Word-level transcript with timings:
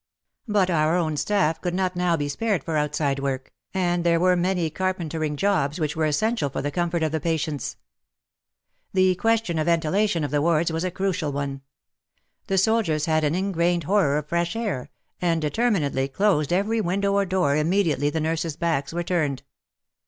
But 0.47 0.71
our 0.71 0.95
own 0.97 1.15
staff 1.15 1.61
could 1.61 1.75
not 1.75 1.95
now 1.95 2.17
be 2.17 2.27
spared 2.27 2.63
for 2.63 2.75
outside 2.75 3.19
work, 3.19 3.53
and 3.71 4.03
there 4.03 4.19
were 4.19 4.35
many 4.35 4.71
carpentering 4.71 5.35
jobs 5.35 5.79
which 5.79 5.95
were 5.95 6.07
essential 6.07 6.49
for 6.49 6.63
the 6.63 6.71
comfort 6.71 7.03
of 7.03 7.11
the 7.11 7.19
patients. 7.19 7.77
The 8.93 9.13
question 9.13 9.59
of 9.59 9.67
ventilation 9.67 10.23
of 10.23 10.31
the 10.31 10.41
wards 10.41 10.71
was 10.71 10.83
a 10.83 10.89
crucial 10.89 11.31
one. 11.31 11.61
The 12.47 12.57
soldiers 12.57 13.05
had 13.05 13.23
an 13.23 13.35
ingrained 13.35 13.83
horror 13.83 14.17
of 14.17 14.25
fresh 14.27 14.55
air, 14.55 14.89
and 15.21 15.39
determinedly 15.39 16.07
closed 16.07 16.51
every 16.51 16.81
window 16.81 17.13
or 17.13 17.25
door 17.27 17.55
immediately 17.55 18.09
the 18.09 18.19
nurses' 18.19 18.57
backs 18.57 18.91
were 18.91 19.03
turned. 19.03 19.43